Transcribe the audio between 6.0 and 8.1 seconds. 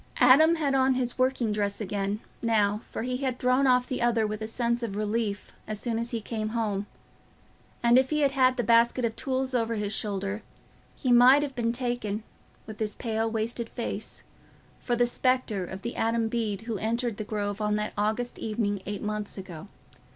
he came home; and if